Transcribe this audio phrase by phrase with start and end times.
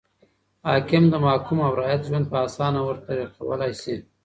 [0.67, 3.95] حاکم د محکوم او رعيت ژوند په اسانه ور تريخولای سي